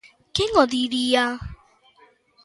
Quen 0.35 0.51
o 0.61 0.65
diría? 0.75 1.25